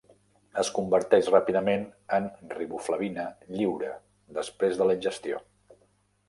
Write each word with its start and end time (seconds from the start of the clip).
Es 0.59 0.69
converteix 0.77 1.27
ràpidament 1.33 1.83
en 2.17 2.25
riboflavina 2.55 3.27
lliure 3.59 3.93
després 4.41 4.81
de 4.81 4.89
la 4.91 4.97
ingestió. 4.99 5.45